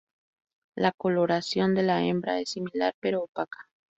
[0.75, 3.69] La coloración de la hembra es similar pero opaca.